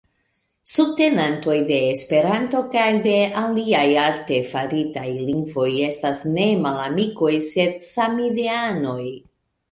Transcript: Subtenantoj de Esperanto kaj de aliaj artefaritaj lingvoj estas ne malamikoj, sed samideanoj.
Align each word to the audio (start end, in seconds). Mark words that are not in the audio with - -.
Subtenantoj 0.69 1.55
de 1.65 1.75
Esperanto 1.89 2.61
kaj 2.75 2.85
de 3.03 3.11
aliaj 3.41 3.81
artefaritaj 4.03 5.03
lingvoj 5.27 5.67
estas 5.89 6.23
ne 6.39 6.47
malamikoj, 6.63 7.31
sed 7.49 7.77
samideanoj. 7.89 9.03